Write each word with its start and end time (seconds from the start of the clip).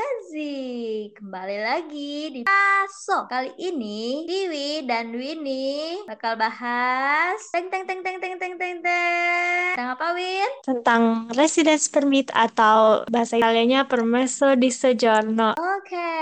Gazi. 0.00 1.12
Kembali 1.12 1.58
lagi 1.60 2.32
di 2.32 2.40
Paso. 2.48 3.28
Kali 3.28 3.52
ini 3.60 4.24
Dewi 4.24 4.88
dan 4.88 5.12
Winnie 5.12 6.08
bakal 6.08 6.40
bahas 6.40 7.36
teng 7.52 7.68
teng 7.68 7.84
teng 7.84 8.00
teng 8.00 8.16
teng 8.16 8.40
teng 8.40 8.56
teng 8.56 8.80
teng. 8.80 9.70
Tentang 9.76 9.92
apa 9.92 10.06
Win? 10.16 10.50
tentang 10.64 11.02
residence 11.36 11.92
permit 11.92 12.32
atau 12.32 13.04
bahasa 13.12 13.36
Italianya 13.36 13.84
permesso 13.84 14.56
di 14.56 14.72
soggiorno. 14.72 15.60
Oke. 15.60 16.16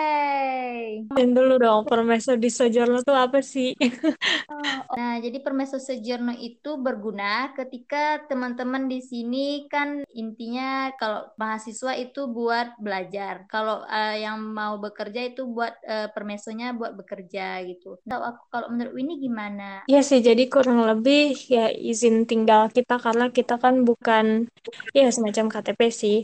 Jelasin 1.14 1.30
dulu 1.36 1.54
dong, 1.60 1.86
permesso 1.86 2.34
di 2.34 2.48
soggiorno 2.48 3.04
itu 3.04 3.14
apa 3.14 3.38
sih? 3.45 3.76
Oh, 4.48 4.64
oh. 4.64 4.96
Nah, 4.98 5.20
jadi 5.22 5.38
permesso 5.38 5.79
soggiorno 5.79 6.34
itu 6.34 6.80
berguna 6.80 7.54
ketika 7.54 8.26
teman-teman 8.26 8.88
di 8.88 8.98
sini 8.98 9.68
kan 9.71 10.03
intinya 10.11 10.90
kalau 10.99 11.31
mahasiswa 11.39 11.95
itu 11.95 12.26
buat 12.26 12.75
belajar. 12.81 13.46
Kalau 13.46 13.68
uh, 13.85 14.17
yang 14.17 14.40
mau 14.40 14.81
bekerja 14.81 15.29
itu 15.29 15.45
buat 15.45 15.75
uh, 15.85 16.09
permesonya 16.14 16.72
buat 16.72 16.96
bekerja 16.96 17.63
gitu. 17.68 18.00
Tahu 18.03 18.22
aku 18.22 18.43
kalau 18.49 18.68
menurut 18.72 18.96
ini 18.96 19.21
gimana? 19.21 19.85
Iya 19.85 20.00
sih, 20.00 20.25
jadi 20.25 20.49
kurang 20.49 20.85
lebih 20.85 21.36
ya 21.49 21.68
izin 21.68 22.25
tinggal 22.25 22.73
kita 22.73 22.96
karena 22.96 23.29
kita 23.29 23.61
kan 23.61 23.85
bukan 23.85 24.49
ya 24.96 25.09
semacam 25.12 25.53
KTP 25.53 25.81
sih. 25.93 26.18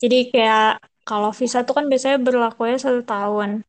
Jadi 0.00 0.32
kayak 0.32 0.80
kalau 1.06 1.30
visa 1.30 1.62
tuh 1.62 1.74
kan 1.78 1.86
biasanya 1.86 2.18
berlakunya 2.18 2.76
satu 2.82 3.02
tahun. 3.06 3.62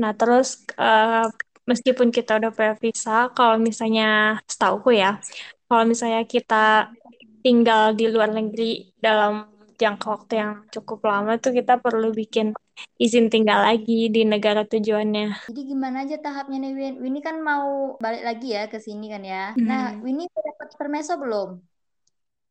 Nah, 0.00 0.12
terus 0.14 0.62
uh, 0.78 1.26
meskipun 1.66 2.14
kita 2.14 2.38
udah 2.38 2.50
punya 2.54 2.74
visa, 2.78 3.28
kalau 3.34 3.58
misalnya 3.58 4.38
setauku 4.46 4.94
ya, 4.94 5.18
kalau 5.66 5.84
misalnya 5.84 6.22
kita 6.24 6.94
tinggal 7.42 7.94
di 7.98 8.06
luar 8.10 8.30
negeri 8.30 8.90
dalam 8.98 9.50
jangka 9.76 10.06
waktu 10.08 10.32
yang 10.40 10.52
cukup 10.72 10.98
lama 11.04 11.36
tuh 11.36 11.52
kita 11.52 11.78
perlu 11.78 12.10
bikin 12.10 12.56
izin 12.96 13.32
tinggal 13.32 13.64
lagi 13.64 14.08
di 14.12 14.24
negara 14.24 14.64
tujuannya. 14.64 15.48
Jadi 15.48 15.62
gimana 15.68 16.04
aja 16.04 16.16
tahapnya 16.20 16.60
nih 16.60 16.72
Win? 16.76 16.94
Winnie 17.00 17.24
kan 17.24 17.40
mau 17.40 17.96
balik 18.00 18.24
lagi 18.24 18.52
ya 18.56 18.68
ke 18.68 18.80
sini 18.80 19.12
kan 19.12 19.22
ya. 19.24 19.52
Hmm. 19.56 19.66
Nah, 19.66 19.84
Winnie 20.00 20.28
dapat 20.32 20.68
permeso 20.76 21.16
belum? 21.16 21.60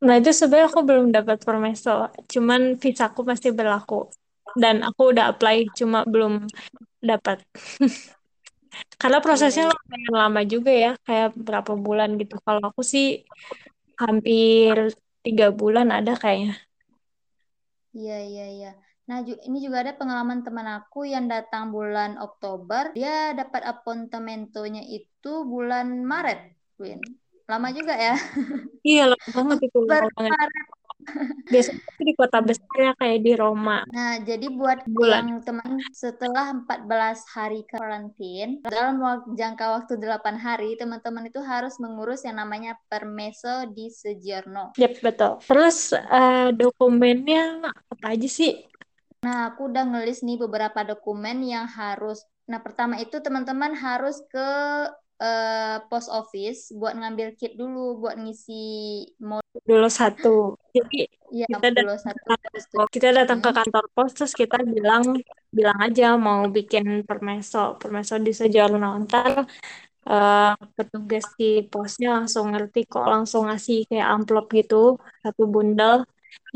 Nah, 0.06 0.16
itu 0.20 0.30
sebenarnya 0.36 0.68
aku 0.70 0.82
belum 0.86 1.08
dapat 1.10 1.38
permeso, 1.42 2.12
cuman 2.30 2.78
visaku 2.78 3.26
masih 3.26 3.56
berlaku. 3.56 4.12
Dan 4.54 4.86
aku 4.86 5.16
udah 5.16 5.34
apply, 5.34 5.72
cuma 5.74 6.06
belum 6.06 6.46
dapat. 7.02 7.42
Karena 9.02 9.24
prosesnya 9.24 9.72
yeah. 9.72 9.74
lumayan 9.74 10.14
lama 10.14 10.42
juga 10.44 10.72
ya, 10.72 10.92
kayak 11.08 11.36
berapa 11.36 11.74
bulan 11.80 12.20
gitu. 12.20 12.38
Kalau 12.44 12.70
aku 12.70 12.84
sih 12.84 13.24
hampir 13.96 14.94
tiga 15.24 15.50
bulan 15.50 15.90
ada 15.90 16.14
kayaknya. 16.20 16.60
Iya, 17.96 18.18
iya, 18.28 18.46
iya. 18.52 18.72
Nah, 19.06 19.22
ini 19.22 19.62
juga 19.62 19.86
ada 19.86 19.94
pengalaman 19.94 20.42
teman 20.42 20.66
aku 20.66 21.06
yang 21.06 21.30
datang 21.30 21.70
bulan 21.70 22.18
Oktober. 22.18 22.90
Dia 22.98 23.38
dapat 23.38 23.62
appontementonya 23.62 24.82
itu 24.82 25.46
bulan 25.46 26.02
Maret, 26.02 26.58
Win. 26.82 26.98
Lama 27.46 27.70
juga 27.70 27.94
ya. 27.94 28.18
Iya, 28.86 29.10
lama 29.10 29.30
banget 29.34 29.66
itu. 29.66 29.82
Lama 29.82 30.10
banget. 30.14 30.34
Biasanya 31.54 31.82
di 32.02 32.14
kota 32.14 32.38
besarnya 32.42 32.94
kayak 32.98 33.20
di 33.22 33.34
Roma. 33.34 33.82
Nah, 33.90 34.22
jadi 34.22 34.46
buat 34.50 34.86
Bulan. 34.86 35.26
yang 35.26 35.42
teman 35.42 35.82
setelah 35.94 36.54
14 36.66 37.26
hari 37.34 37.62
karantin, 37.66 38.62
dalam 38.66 39.02
jangka 39.34 39.66
waktu 39.82 39.98
8 40.02 40.38
hari, 40.38 40.78
teman-teman 40.78 41.30
itu 41.30 41.42
harus 41.42 41.78
mengurus 41.82 42.26
yang 42.26 42.38
namanya 42.38 42.78
permeso 42.90 43.70
di 43.74 43.90
Soggiorno. 43.90 44.78
Yep, 44.78 44.94
betul. 45.02 45.32
Terus 45.46 45.94
uh, 45.94 46.50
dokumennya 46.54 47.74
apa 47.90 48.06
aja 48.14 48.30
sih? 48.30 48.66
Nah, 49.26 49.50
aku 49.50 49.74
udah 49.74 49.84
ngelis 49.90 50.22
nih 50.22 50.38
beberapa 50.38 50.86
dokumen 50.86 51.42
yang 51.42 51.66
harus. 51.66 52.22
Nah, 52.46 52.62
pertama 52.62 53.02
itu 53.02 53.18
teman-teman 53.18 53.74
harus 53.74 54.22
ke 54.30 54.50
uh, 55.20 55.78
post 55.88 56.10
office 56.12 56.72
buat 56.76 56.96
ngambil 56.96 57.36
kit 57.40 57.56
dulu 57.56 58.00
buat 58.00 58.20
ngisi 58.20 59.08
dulu 59.64 59.88
satu 59.88 60.60
jadi 60.76 61.08
ya, 61.32 61.48
kita 61.48 61.72
datang 61.72 62.00
satu. 62.00 62.86
kita 62.92 63.08
datang 63.16 63.40
ke 63.40 63.50
kantor 63.56 63.86
pos 63.96 64.12
terus 64.12 64.34
kita 64.36 64.60
bilang 64.68 65.16
bilang 65.50 65.80
aja 65.80 66.20
mau 66.20 66.44
bikin 66.52 67.08
permeso 67.08 67.80
permeso 67.80 68.20
di 68.20 68.36
sejauh 68.36 68.76
ntar 69.08 69.48
uh, 70.10 70.54
petugas 70.76 71.26
di 71.40 71.64
posnya 71.66 72.20
langsung 72.22 72.52
ngerti 72.52 72.84
kok 72.86 73.08
langsung 73.08 73.48
ngasih 73.48 73.88
kayak 73.88 74.08
amplop 74.12 74.52
gitu 74.52 75.00
satu 75.24 75.48
bundel 75.48 76.04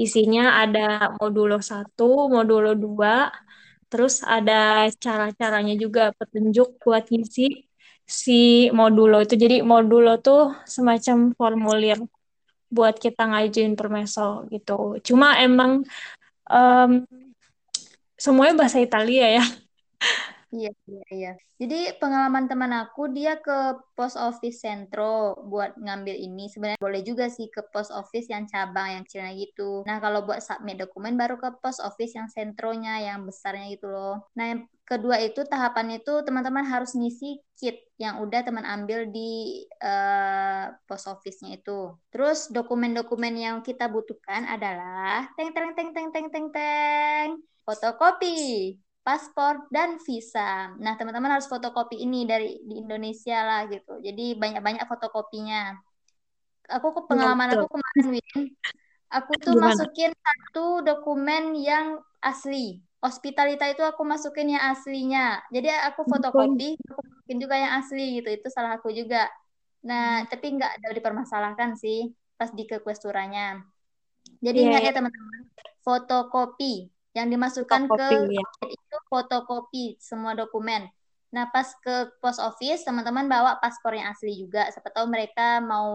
isinya 0.03 0.41
ada 0.61 0.79
modulo 1.19 1.55
satu 1.71 2.03
modulo 2.35 2.69
dua 2.83 3.29
terus 3.89 4.21
ada 4.35 4.53
cara-caranya 5.03 5.73
juga 5.83 6.01
petunjuk 6.19 6.67
buat 6.83 7.03
ngisi 7.11 7.69
si 8.09 8.69
modulo 8.79 9.21
itu. 9.25 9.33
Jadi 9.43 9.55
modulo 9.65 10.09
tuh 10.25 10.39
semacam 10.75 11.17
formulir 11.37 11.97
buat 12.75 12.95
kita 12.97 13.21
ngajuin 13.29 13.73
permeso 13.79 14.45
gitu. 14.53 14.97
Cuma 15.07 15.27
emang 15.41 15.71
um, 16.49 16.91
semuanya 18.19 18.53
bahasa 18.59 18.77
Italia 18.81 19.25
ya. 19.41 19.43
Iya, 20.49 20.73
iya, 20.89 21.03
iya. 21.13 21.31
Jadi 21.61 21.93
pengalaman 22.01 22.49
teman 22.49 22.73
aku 22.73 23.05
dia 23.13 23.37
ke 23.37 23.77
post 23.93 24.17
office 24.17 24.65
sentro 24.65 25.37
buat 25.45 25.77
ngambil 25.77 26.17
ini. 26.17 26.49
Sebenarnya 26.49 26.81
boleh 26.81 27.05
juga 27.05 27.29
sih 27.29 27.53
ke 27.53 27.61
post 27.69 27.93
office 27.93 28.25
yang 28.33 28.49
cabang 28.49 28.97
yang 28.97 29.03
kecilnya 29.05 29.33
gitu. 29.37 29.85
Nah, 29.85 30.01
kalau 30.01 30.25
buat 30.25 30.41
submit 30.41 30.81
dokumen 30.81 31.13
baru 31.21 31.37
ke 31.37 31.53
post 31.61 31.85
office 31.85 32.17
yang 32.17 32.25
sentronya 32.33 32.97
yang 32.97 33.29
besarnya 33.29 33.69
gitu 33.77 33.93
loh. 33.93 34.25
Nah, 34.33 34.45
yang 34.49 34.61
kedua 34.89 35.21
itu 35.21 35.45
tahapan 35.45 36.01
itu 36.01 36.25
teman-teman 36.25 36.65
harus 36.65 36.97
ngisi 36.97 37.37
kit 37.53 37.85
yang 38.01 38.17
udah 38.25 38.41
teman 38.41 38.65
ambil 38.65 39.05
di 39.05 39.61
uh, 39.85 40.73
post 40.89 41.05
office-nya 41.05 41.61
itu. 41.61 41.93
Terus 42.09 42.49
dokumen-dokumen 42.49 43.37
yang 43.37 43.61
kita 43.61 43.85
butuhkan 43.85 44.49
adalah 44.49 45.29
teng 45.37 45.53
teng 45.53 45.77
teng 45.77 45.93
teng 45.93 46.09
teng 46.09 46.27
teng 46.33 46.47
teng 46.49 47.27
fotokopi 47.69 48.81
paspor 49.09 49.65
dan 49.73 49.97
visa. 50.05 50.69
Nah, 50.77 50.93
teman-teman 50.93 51.33
harus 51.33 51.49
fotokopi 51.49 51.97
ini 51.97 52.29
dari 52.29 52.61
di 52.61 52.77
Indonesia 52.77 53.41
lah 53.41 53.65
gitu. 53.65 53.97
Jadi 54.05 54.37
banyak-banyak 54.37 54.85
fotokopinya. 54.85 55.73
Aku 56.69 56.93
ke 56.93 57.01
pengalaman 57.09 57.57
aku 57.57 57.65
kemarin 57.73 58.05
Win, 58.13 58.53
aku 59.09 59.33
tuh 59.41 59.57
Gimana? 59.57 59.73
masukin 59.73 60.13
satu 60.13 60.85
dokumen 60.85 61.57
yang 61.57 61.97
asli. 62.21 62.85
Hospitalita 63.01 63.65
itu 63.65 63.81
aku 63.81 64.05
masukin 64.05 64.53
yang 64.53 64.77
aslinya. 64.77 65.41
Jadi 65.49 65.73
aku 65.73 66.05
fotokopi, 66.05 66.77
aku 66.77 67.01
masukin 67.01 67.37
juga 67.41 67.55
yang 67.57 67.81
asli 67.81 68.21
gitu. 68.21 68.29
Itu 68.29 68.53
salah 68.53 68.77
aku 68.77 68.93
juga. 68.93 69.25
Nah, 69.89 70.29
tapi 70.29 70.53
nggak 70.53 70.85
ada 70.85 70.93
dipermasalahkan 70.93 71.73
sih 71.81 72.13
pas 72.37 72.53
di 72.53 72.69
kekuesturanya. 72.69 73.65
Jadi 74.45 74.57
yeah. 74.61 74.67
ingat 74.69 74.81
ya 74.85 74.93
teman-teman, 75.01 75.49
fotokopi 75.81 76.93
yang 77.19 77.29
dimasukkan 77.29 77.91
ke 77.91 78.07
ya. 78.31 78.45
itu 78.67 78.97
fotokopi 79.11 79.99
semua 79.99 80.33
dokumen. 80.33 80.87
Nah, 81.29 81.45
pas 81.53 81.69
ke 81.77 82.09
post 82.17 82.41
office, 82.41 82.81
teman-teman 82.81 83.29
bawa 83.29 83.61
paspor 83.61 83.93
yang 83.93 84.09
asli 84.09 84.33
juga. 84.33 84.65
Siapa 84.73 84.89
tahu 84.89 85.05
mereka 85.13 85.61
mau 85.61 85.89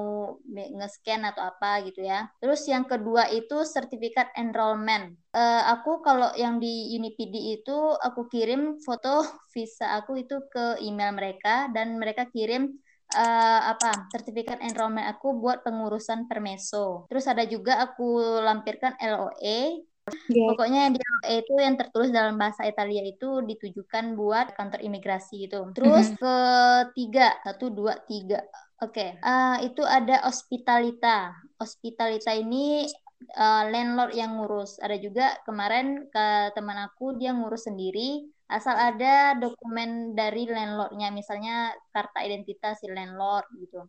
nge-scan 0.46 1.26
atau 1.26 1.42
apa 1.50 1.82
gitu 1.90 2.06
ya. 2.06 2.30
Terus 2.38 2.62
yang 2.70 2.86
kedua 2.86 3.26
itu 3.34 3.66
sertifikat 3.66 4.30
enrollment. 4.38 5.18
Uh, 5.34 5.74
aku 5.74 6.06
kalau 6.06 6.30
yang 6.38 6.62
di 6.62 6.94
Unipd 6.94 7.34
itu, 7.34 7.78
aku 7.98 8.30
kirim 8.30 8.78
foto 8.78 9.26
visa 9.54 9.98
aku 9.98 10.22
itu 10.22 10.38
ke 10.46 10.78
email 10.86 11.10
mereka. 11.10 11.66
Dan 11.74 11.98
mereka 11.98 12.30
kirim 12.30 12.70
uh, 13.18 13.60
apa 13.74 14.06
sertifikat 14.14 14.62
enrollment 14.62 15.10
aku 15.10 15.34
buat 15.34 15.66
pengurusan 15.66 16.30
permeso. 16.30 17.10
Terus 17.10 17.26
ada 17.26 17.42
juga 17.42 17.82
aku 17.82 18.22
lampirkan 18.38 18.94
LOE 19.02 19.82
Yeah. 20.28 20.52
Pokoknya 20.52 20.92
LOE 20.92 21.40
itu 21.40 21.54
yang 21.56 21.80
tertulis 21.80 22.12
dalam 22.12 22.36
bahasa 22.36 22.68
Italia 22.68 23.00
itu 23.08 23.40
ditujukan 23.40 24.12
buat 24.12 24.52
kantor 24.52 24.84
imigrasi 24.84 25.48
gitu. 25.48 25.64
Terus 25.72 26.12
mm 26.12 26.16
-hmm. 26.16 26.20
ketiga, 26.20 27.28
satu, 27.40 27.72
dua, 27.72 27.96
tiga. 28.04 28.44
Oke, 28.84 29.16
okay. 29.16 29.24
uh, 29.24 29.64
itu 29.64 29.80
ada 29.80 30.20
hospitalita. 30.28 31.32
Hospitalita 31.56 32.36
ini 32.36 32.84
uh, 33.32 33.64
landlord 33.72 34.12
yang 34.12 34.36
ngurus. 34.36 34.76
Ada 34.76 35.00
juga 35.00 35.40
kemarin 35.48 36.04
ke 36.12 36.52
teman 36.52 36.84
aku 36.84 37.16
dia 37.16 37.32
ngurus 37.32 37.64
sendiri. 37.64 38.28
Asal 38.44 38.76
ada 38.76 39.40
dokumen 39.40 40.12
dari 40.12 40.44
landlordnya, 40.44 41.08
misalnya 41.16 41.72
karta 41.96 42.20
identitas 42.20 42.76
si 42.76 42.92
landlord 42.92 43.48
gitu 43.56 43.88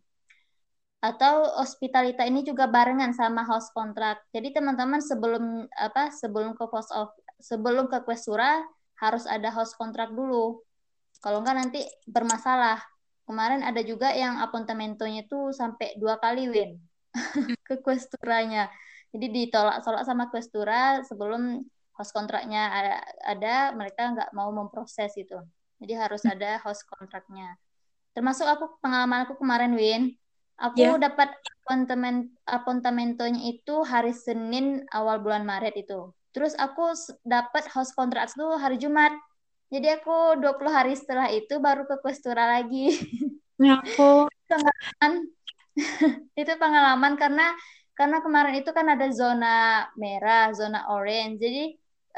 atau 1.00 1.60
hospitalita 1.60 2.24
ini 2.24 2.42
juga 2.42 2.66
barengan 2.66 3.12
sama 3.12 3.44
house 3.44 3.68
contract. 3.70 4.24
Jadi 4.32 4.56
teman-teman 4.56 4.98
sebelum 4.98 5.68
apa 5.76 6.10
sebelum 6.10 6.56
ke 6.56 6.64
post 6.66 6.90
of 6.90 7.12
sebelum 7.36 7.86
ke 7.86 8.00
questura 8.02 8.64
harus 8.96 9.28
ada 9.28 9.52
house 9.52 9.76
contract 9.76 10.16
dulu. 10.16 10.64
Kalau 11.20 11.44
enggak 11.44 11.56
nanti 11.56 11.80
bermasalah. 12.08 12.80
Kemarin 13.26 13.66
ada 13.66 13.82
juga 13.82 14.14
yang 14.14 14.38
apontementonya 14.38 15.26
itu 15.26 15.50
sampai 15.50 15.98
dua 15.98 16.14
kali 16.22 16.46
win 16.46 16.78
ke 17.66 17.82
questuranya. 17.82 18.70
Jadi 19.10 19.26
ditolak-tolak 19.34 20.06
sama 20.06 20.30
questura 20.30 21.02
sebelum 21.02 21.58
host 21.98 22.12
kontraknya 22.14 22.70
ada, 22.70 22.94
ada 23.26 23.54
mereka 23.74 24.14
nggak 24.14 24.30
mau 24.30 24.54
memproses 24.54 25.10
itu. 25.18 25.34
Jadi 25.82 25.92
harus 25.98 26.22
hmm. 26.22 26.32
ada 26.38 26.50
host 26.62 26.86
kontraknya. 26.86 27.58
Termasuk 28.14 28.46
aku 28.46 28.78
pengalaman 28.80 29.28
aku 29.28 29.36
kemarin 29.36 29.74
Win, 29.74 30.14
aku 30.56 30.80
yeah. 30.80 31.00
dapat 31.00 31.32
appointment 31.62 32.32
appointmentonya 32.48 33.52
itu 33.52 33.82
hari 33.84 34.12
Senin 34.16 34.84
awal 34.92 35.20
bulan 35.20 35.44
Maret 35.44 35.76
itu. 35.76 36.12
Terus 36.32 36.52
aku 36.56 36.92
dapat 37.24 37.64
host 37.72 37.96
kontrak 37.96 38.28
itu 38.28 38.46
hari 38.60 38.76
Jumat. 38.76 39.12
Jadi 39.72 39.98
aku 39.98 40.38
20 40.38 40.70
hari 40.70 40.94
setelah 40.94 41.26
itu 41.32 41.58
baru 41.58 41.88
ke 41.88 41.98
Kustura 42.00 42.60
lagi. 42.60 42.92
Ya 43.56 43.80
aku 43.80 44.28
pengalaman 44.52 45.32
itu 46.44 46.52
pengalaman 46.60 47.16
karena 47.16 47.56
karena 47.96 48.20
kemarin 48.20 48.60
itu 48.60 48.68
kan 48.68 48.84
ada 48.92 49.08
zona 49.08 49.88
merah, 49.96 50.52
zona 50.52 50.84
orange. 50.92 51.40
Jadi 51.40 51.64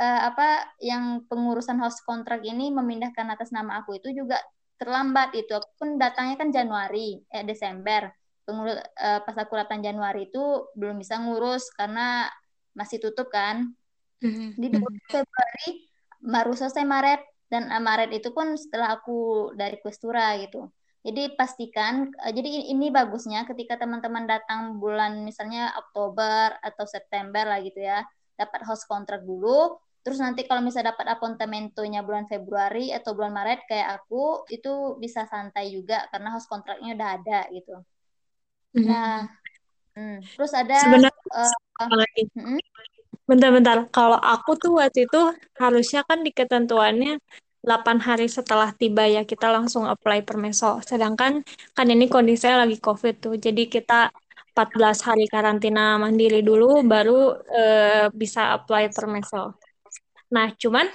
uh, 0.03 0.35
apa 0.35 0.75
yang 0.83 1.23
pengurusan 1.31 1.79
host 1.79 2.03
kontrak 2.03 2.43
ini 2.43 2.75
memindahkan 2.75 3.27
atas 3.31 3.55
nama 3.55 3.79
aku 3.83 4.03
itu 4.03 4.11
juga 4.11 4.43
terlambat 4.83 5.35
itu. 5.39 5.55
Aku 5.55 5.71
pun 5.79 5.95
datangnya 5.95 6.35
kan 6.43 6.51
Januari, 6.51 7.23
eh 7.31 7.47
Desember. 7.47 8.11
Pengurus 8.49 8.81
uh, 8.81 9.21
pas 9.21 9.37
aku 9.37 9.61
datang 9.61 9.85
Januari 9.85 10.33
itu 10.33 10.73
belum 10.73 10.97
bisa 10.97 11.21
ngurus 11.21 11.69
karena 11.77 12.33
masih 12.73 12.97
tutup 12.97 13.29
kan. 13.29 13.77
Mm-hmm. 14.25 14.49
Di 14.57 14.67
Februari 15.13 15.69
baru 16.25 16.57
selesai 16.57 16.81
Maret 16.89 17.21
dan 17.53 17.69
uh, 17.69 17.77
Maret 17.77 18.17
itu 18.17 18.33
pun 18.33 18.57
setelah 18.57 18.97
aku 18.97 19.53
dari 19.53 19.77
Questura 19.85 20.33
gitu. 20.41 20.73
Jadi 21.05 21.37
pastikan 21.37 22.09
uh, 22.25 22.33
jadi 22.33 22.73
ini 22.73 22.89
bagusnya 22.89 23.45
ketika 23.45 23.77
teman-teman 23.77 24.25
datang 24.25 24.81
bulan 24.81 25.29
misalnya 25.29 25.77
Oktober 25.77 26.57
atau 26.65 26.89
September 26.89 27.45
lah 27.45 27.61
gitu 27.61 27.85
ya, 27.85 28.01
dapat 28.41 28.65
host 28.65 28.89
kontrak 28.89 29.29
dulu. 29.29 29.77
Terus 30.01 30.25
nanti 30.25 30.49
kalau 30.49 30.65
misalnya 30.65 30.97
dapat 30.97 31.05
apontementonya 31.21 32.01
bulan 32.01 32.25
Februari 32.25 32.97
atau 32.97 33.13
bulan 33.13 33.37
Maret 33.37 33.69
kayak 33.69 34.01
aku 34.01 34.49
itu 34.49 34.97
bisa 34.97 35.29
santai 35.29 35.69
juga 35.69 36.09
karena 36.09 36.33
host 36.33 36.49
kontraknya 36.49 36.97
udah 36.97 37.09
ada 37.21 37.45
gitu. 37.53 37.77
Nah, 38.77 39.25
hmm. 39.97 40.19
terus 40.37 40.53
ada 40.53 40.77
sebenarnya 40.83 41.25
uh, 41.33 41.97
lagi. 41.97 42.23
Hmm? 42.37 42.61
Bentar-bentar, 43.29 43.89
kalau 43.93 44.17
aku 44.17 44.57
tuh 44.57 44.81
waktu 44.81 45.05
itu 45.05 45.21
harusnya 45.61 46.01
kan 46.09 46.25
di 46.25 46.33
ketentuannya 46.33 47.21
8 47.61 48.01
hari 48.01 48.31
setelah 48.31 48.73
tiba 48.73 49.05
ya 49.05 49.29
kita 49.29 49.53
langsung 49.53 49.85
apply 49.85 50.25
permeso. 50.25 50.81
Sedangkan 50.81 51.45
kan 51.77 51.87
ini 51.89 52.09
kondisinya 52.09 52.65
lagi 52.65 52.81
COVID 52.81 53.15
tuh. 53.21 53.35
Jadi 53.37 53.69
kita 53.69 54.09
14 54.57 55.07
hari 55.07 55.25
karantina 55.31 56.01
mandiri 56.03 56.43
dulu 56.43 56.83
baru 56.83 57.37
uh, 57.39 58.07
bisa 58.11 58.57
apply 58.57 58.91
permeso. 58.91 59.55
Nah, 60.35 60.51
cuman 60.57 60.87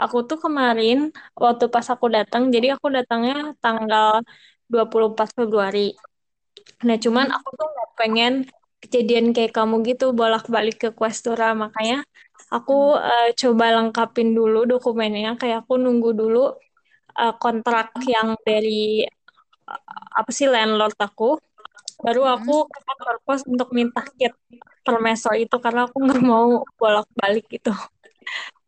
aku 0.00 0.26
tuh 0.28 0.38
kemarin 0.40 1.14
waktu 1.36 1.64
pas 1.70 1.86
aku 1.94 2.06
datang, 2.10 2.48
jadi 2.54 2.76
aku 2.76 2.90
datangnya 2.90 3.54
tanggal 3.62 4.20
24 4.72 5.36
Februari. 5.38 5.94
Nah, 6.84 6.96
cuman 7.00 7.26
aku 7.32 7.48
tuh 7.56 7.68
nggak 7.72 7.90
pengen 7.96 8.32
kejadian 8.82 9.32
kayak 9.32 9.56
kamu 9.56 9.80
gitu 9.88 10.12
bolak-balik 10.12 10.76
ke 10.76 10.88
Questura, 10.92 11.56
makanya 11.56 12.04
aku 12.52 12.94
uh, 12.94 13.30
coba 13.32 13.64
lengkapin 13.80 14.36
dulu 14.36 14.68
dokumennya. 14.68 15.34
Kayak 15.40 15.64
aku 15.64 15.80
nunggu 15.80 16.12
dulu 16.12 16.52
uh, 17.16 17.34
kontrak 17.40 17.96
yang 18.04 18.36
dari 18.44 19.08
uh, 19.66 20.02
apa 20.20 20.30
sih 20.30 20.46
landlord 20.46 20.96
aku. 21.00 21.40
Baru 21.96 22.28
aku 22.28 22.68
ke 22.68 22.78
kantor 22.84 23.16
pos 23.24 23.40
untuk 23.48 23.72
minta 23.72 24.04
kit 24.20 24.36
permeso 24.84 25.32
itu 25.32 25.56
karena 25.64 25.88
aku 25.88 25.96
nggak 25.96 26.22
mau 26.22 26.60
bolak-balik 26.76 27.48
gitu. 27.48 27.72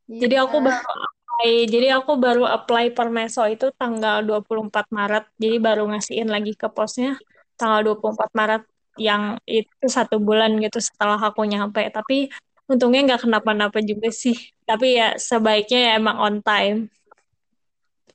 Yeah. 0.09 0.25
jadi 0.25 0.35
aku 0.49 0.65
baru 0.65 0.81
apply 0.81 1.51
jadi 1.69 1.89
aku 2.01 2.13
baru 2.17 2.45
apply 2.49 2.97
permeso 2.97 3.45
itu 3.45 3.69
tanggal 3.77 4.25
24 4.25 4.89
Maret. 4.89 5.25
Jadi 5.37 5.57
baru 5.61 5.85
ngasihin 5.93 6.33
lagi 6.33 6.57
ke 6.57 6.73
posnya 6.73 7.21
tanggal 7.59 7.83
24 7.83 8.31
Maret 8.33 8.63
yang 8.99 9.39
itu 9.47 9.87
satu 9.87 10.23
bulan 10.23 10.55
gitu 10.63 10.79
setelah 10.79 11.19
aku 11.19 11.43
nyampe. 11.45 11.83
Tapi 11.91 12.31
untungnya 12.71 13.15
nggak 13.15 13.27
kenapa-napa 13.27 13.83
juga 13.83 14.09
sih. 14.15 14.37
Tapi 14.63 14.99
ya 14.99 15.19
sebaiknya 15.19 15.79
ya 15.79 15.91
emang 15.99 16.17
on 16.19 16.37
time. 16.41 16.89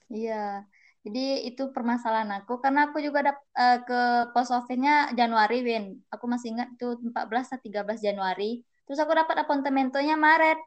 Iya. 0.08 0.64
Jadi 1.04 1.52
itu 1.52 1.68
permasalahan 1.76 2.32
aku. 2.44 2.64
Karena 2.64 2.88
aku 2.88 3.04
juga 3.04 3.28
ada 3.28 3.34
uh, 3.60 3.80
ke 3.84 4.02
post 4.32 4.56
office-nya 4.56 5.12
Januari 5.12 5.60
Win. 5.60 6.00
Aku 6.08 6.32
masih 6.32 6.56
ingat 6.56 6.72
itu 6.80 6.96
14 7.12 7.60
atau 7.60 7.60
13 7.60 8.00
Januari. 8.00 8.64
Terus 8.88 9.00
aku 9.04 9.12
dapat 9.12 9.44
apontementonya 9.44 10.16
Maret 10.16 10.60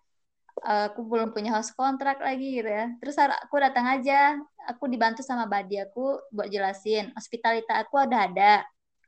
aku 0.62 1.05
belum 1.05 1.37
punya 1.37 1.56
house 1.56 1.73
kontrak 1.76 2.20
lagi 2.20 2.61
gitu 2.61 2.70
ya 2.70 2.93
terus 3.00 3.17
aku 3.20 3.61
datang 3.61 3.87
aja 3.93 4.41
aku 4.64 4.88
dibantu 4.88 5.20
sama 5.20 5.44
badi 5.44 5.76
aku 5.81 6.20
buat 6.32 6.49
jelasin 6.49 7.12
hospitalita 7.12 7.82
aku 7.85 8.00
ada 8.00 8.25
ada 8.25 8.53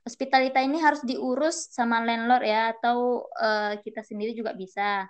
hospitalita 0.09 0.57
ini 0.63 0.81
harus 0.81 1.05
diurus 1.05 1.69
sama 1.69 2.01
landlord 2.01 2.41
ya 2.41 2.73
atau 2.73 3.29
uh, 3.37 3.77
kita 3.85 4.01
sendiri 4.01 4.33
juga 4.33 4.57
bisa. 4.57 5.05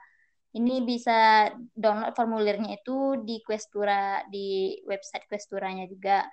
Ini 0.50 0.82
bisa 0.82 1.46
download 1.78 2.18
formulirnya 2.18 2.82
itu 2.82 3.22
di 3.22 3.38
Questura 3.46 4.26
di 4.34 4.82
website 4.84 5.30
Questuranya 5.30 5.86
juga. 5.86 6.26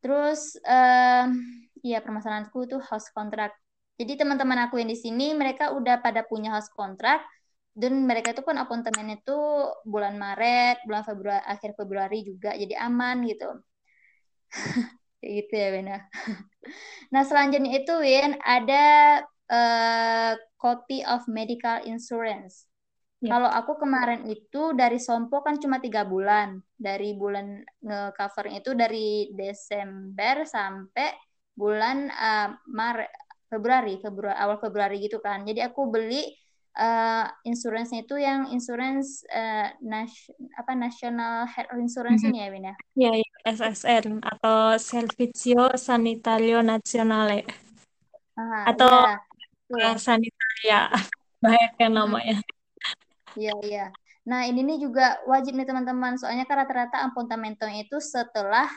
Terus 0.00 0.56
uh, 0.64 1.28
ya 1.84 2.00
permasalahanku 2.00 2.64
itu 2.64 2.80
house 2.80 3.12
contract. 3.12 3.54
Jadi 4.00 4.16
teman-teman 4.24 4.64
aku 4.64 4.80
yang 4.80 4.88
di 4.88 4.96
sini 4.96 5.36
mereka 5.36 5.76
udah 5.76 6.00
pada 6.00 6.24
punya 6.24 6.56
house 6.56 6.72
contract 6.72 7.28
dan 7.78 8.02
mereka 8.10 8.34
itu 8.34 8.42
kan 8.42 8.58
appointment 8.58 9.22
itu 9.22 9.38
bulan 9.86 10.18
Maret, 10.18 10.82
bulan 10.82 11.06
Februari, 11.06 11.44
akhir 11.46 11.78
Februari 11.78 12.26
juga 12.26 12.50
jadi 12.58 12.74
aman 12.74 13.22
gitu. 13.22 13.46
Kayak 15.22 15.32
gitu 15.46 15.52
ya 15.54 15.68
Wina. 15.78 15.98
nah 17.14 17.22
selanjutnya 17.22 17.70
itu 17.78 17.94
Win 18.02 18.34
ada 18.42 18.86
uh, 19.46 20.32
copy 20.58 21.06
of 21.06 21.22
medical 21.30 21.78
insurance. 21.86 22.66
Ya. 23.22 23.34
Kalau 23.34 23.50
aku 23.50 23.82
kemarin 23.82 24.26
itu 24.30 24.74
dari 24.74 24.98
Sompo 24.98 25.42
kan 25.42 25.58
cuma 25.62 25.78
tiga 25.78 26.02
bulan. 26.02 26.58
Dari 26.74 27.14
bulan 27.14 27.62
nge-cover 27.82 28.58
itu 28.58 28.74
dari 28.74 29.30
Desember 29.34 30.46
sampai 30.46 31.14
bulan 31.54 32.10
uh, 32.10 32.54
Maret, 32.70 33.10
Februari, 33.50 33.98
Februari 33.98 34.38
awal 34.38 34.58
Februari 34.62 35.02
gitu 35.02 35.18
kan. 35.18 35.42
Jadi 35.42 35.62
aku 35.62 35.90
beli 35.90 36.30
uh, 36.78 37.26
insurance 37.42 37.90
itu 37.90 38.14
yang 38.16 38.48
insurance 38.54 39.26
uh, 39.34 39.74
nas 39.82 40.30
apa 40.54 40.72
national 40.78 41.44
health 41.50 41.74
insurance 41.76 42.22
mm 42.22 42.30
-hmm. 42.30 42.38
ini 42.38 42.46
ya 42.46 42.48
Win 42.54 42.64
ya? 42.64 42.74
Iya, 42.94 43.12
ya, 43.18 43.28
SSN 43.58 44.22
atau 44.22 44.78
Servizio 44.78 45.74
Sanitario 45.74 46.62
Nazionale. 46.62 47.44
Ah, 48.38 48.70
atau 48.70 48.94
ya. 49.74 49.98
sanitaria 49.98 50.86
banyak 51.42 51.72
yang 51.82 51.92
namanya. 51.98 52.38
Iya, 53.34 53.54
iya. 53.66 53.86
Nah, 54.28 54.46
ini 54.46 54.62
nih 54.62 54.78
juga 54.86 55.18
wajib 55.26 55.58
nih 55.58 55.66
teman-teman. 55.66 56.14
Soalnya 56.20 56.46
kan 56.46 56.62
rata-rata 56.62 57.02
ampuntamento 57.02 57.66
itu 57.66 57.98
setelah 57.98 58.70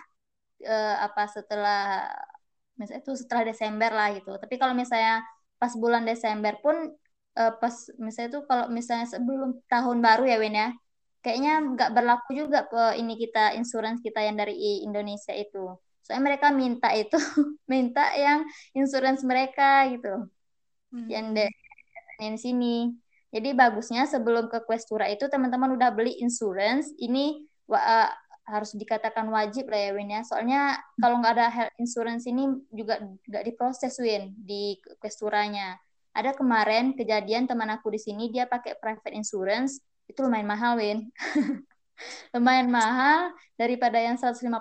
uh, 0.66 0.96
apa 1.06 1.30
setelah 1.30 2.10
misalnya 2.80 3.06
itu 3.06 3.14
setelah 3.14 3.44
Desember 3.46 3.92
lah 3.94 4.10
gitu. 4.18 4.34
Tapi 4.42 4.58
kalau 4.58 4.74
misalnya 4.74 5.22
pas 5.62 5.78
bulan 5.78 6.02
Desember 6.02 6.58
pun 6.58 6.98
uh, 7.38 7.54
pas 7.56 7.76
misalnya 8.00 8.30
itu 8.38 8.42
kalau 8.50 8.66
misalnya 8.68 9.08
sebelum 9.08 9.60
tahun 9.68 10.00
baru 10.04 10.24
ya 10.28 10.38
Win 10.42 10.58
ya 10.58 10.70
kayaknya 11.22 11.54
nggak 11.78 11.92
berlaku 11.94 12.30
juga 12.34 12.66
ke 12.66 12.98
ini 12.98 13.14
kita 13.16 13.54
insurance 13.56 14.02
kita 14.02 14.26
yang 14.26 14.36
dari 14.42 14.82
Indonesia 14.82 15.32
itu. 15.38 15.78
Soalnya 16.02 16.34
mereka 16.34 16.50
minta 16.50 16.90
itu 16.98 17.18
minta 17.72 18.10
yang 18.18 18.44
insurance 18.74 19.22
mereka 19.22 19.86
gitu. 19.94 20.28
Hmm. 20.92 21.08
yang 21.08 21.32
dari 21.32 21.56
yang 22.20 22.36
sini. 22.36 22.92
Jadi 23.32 23.56
bagusnya 23.56 24.04
sebelum 24.12 24.52
ke 24.52 24.60
Questura 24.68 25.08
itu 25.08 25.24
teman-teman 25.32 25.72
udah 25.80 25.88
beli 25.96 26.20
insurance 26.20 26.92
ini 27.00 27.48
uh, 27.72 28.12
harus 28.44 28.76
dikatakan 28.76 29.32
wajib 29.32 29.72
lah 29.72 29.80
ya 29.88 29.92
Win 29.96 30.12
ya. 30.12 30.22
Soalnya 30.28 30.76
kalau 31.00 31.24
nggak 31.24 31.34
ada 31.40 31.48
health 31.48 31.76
insurance 31.80 32.28
ini 32.28 32.44
juga 32.76 33.00
nggak 33.00 33.44
diproses 33.48 33.96
Win 34.04 34.36
di 34.36 34.76
Questuranya 35.00 35.80
ada 36.12 36.32
kemarin 36.36 36.94
kejadian 36.96 37.48
teman 37.48 37.72
aku 37.72 37.92
di 37.96 38.00
sini 38.00 38.28
dia 38.32 38.48
pakai 38.48 38.76
private 38.80 39.16
insurance 39.16 39.80
itu 40.12 40.20
lumayan 40.20 40.48
mahal 40.48 40.76
Win. 40.76 41.08
Lumayan 42.34 42.68
mahal 42.74 43.32
daripada 43.56 44.02
yang 44.02 44.18
151 44.18 44.52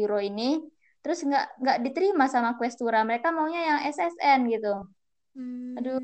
euro 0.00 0.22
ini. 0.22 0.62
Terus 1.04 1.20
nggak 1.26 1.60
nggak 1.60 1.78
diterima 1.84 2.24
sama 2.30 2.56
Questura. 2.56 3.04
Mereka 3.04 3.28
maunya 3.34 3.60
yang 3.60 3.78
SSN 3.92 4.48
gitu. 4.48 4.74
Hmm. 5.34 5.74
aduh 5.74 5.98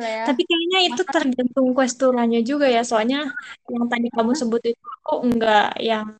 ya. 0.00 0.24
Tapi 0.28 0.42
kayaknya 0.44 0.80
itu 0.92 1.02
tergantung 1.04 1.68
questuranya 1.72 2.40
juga 2.44 2.66
ya, 2.68 2.82
soalnya 2.84 3.28
yang 3.68 3.86
tadi 3.88 4.08
kamu 4.12 4.32
sebut 4.36 4.62
itu 4.64 4.84
aku 5.04 5.14
enggak 5.24 5.72
yang 5.80 6.16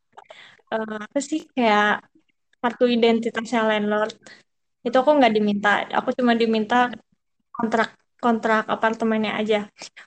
uh, 0.73 0.97
apa 1.01 1.19
sih 1.21 1.45
kayak 1.53 2.05
kartu 2.61 2.85
identitasnya 2.89 3.69
landlord. 3.69 4.17
Itu 4.87 4.97
aku 5.03 5.19
nggak 5.19 5.35
diminta, 5.35 5.85
aku 5.93 6.15
cuma 6.15 6.33
diminta 6.39 6.89
kontrak 7.57 7.91
kontrak 8.21 8.65
apartemennya 8.67 9.33
aja. 9.41 9.61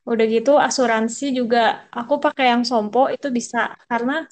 Udah 0.04 0.26
gitu 0.26 0.58
asuransi 0.58 1.32
juga 1.40 1.88
aku 1.94 2.18
pakai 2.18 2.52
yang 2.52 2.64
Sompo 2.66 3.08
itu 3.08 3.30
bisa 3.30 3.78
karena 3.86 4.26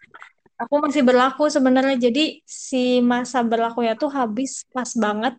aku 0.58 0.76
masih 0.84 1.06
berlaku 1.06 1.48
sebenarnya. 1.48 1.98
Jadi 2.10 2.42
si 2.44 3.00
masa 3.02 3.46
berlakunya 3.46 3.94
tuh 3.94 4.10
habis 4.10 4.66
pas 4.74 4.90
banget, 4.98 5.38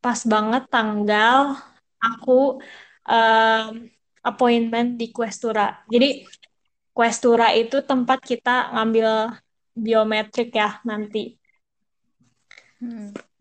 pas 0.00 0.20
banget 0.24 0.62
tanggal 0.72 1.60
aku 2.00 2.58
um, 3.06 3.70
appointment 4.24 4.96
di 5.00 5.12
Questura. 5.12 5.84
Jadi 5.86 6.24
Questura 6.92 7.52
itu 7.56 7.80
tempat 7.84 8.20
kita 8.20 8.72
ngambil 8.76 9.32
biometrik 9.72 10.52
ya 10.52 10.80
nanti. 10.84 11.36
Hmm. 12.80 13.31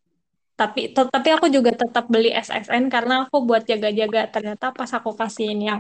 Tapi 0.61 0.81
tapi 1.15 1.29
aku 1.35 1.47
juga 1.55 1.71
tetap 1.81 2.05
beli 2.13 2.29
SSN 2.45 2.83
karena 2.93 3.13
aku 3.25 3.37
buat 3.49 3.63
jaga-jaga. 3.71 4.19
Ternyata 4.33 4.65
pas 4.77 4.91
aku 4.97 5.09
kasihin 5.19 5.59
yang 5.69 5.79